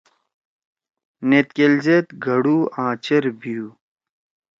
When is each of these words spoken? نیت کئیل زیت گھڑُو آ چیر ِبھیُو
نیت 1.27 1.47
کئیل 1.55 1.73
زیت 1.85 2.07
گھڑُو 2.25 2.57
آ 2.81 2.85
چیر 3.03 3.23
ِبھیُو 3.37 3.65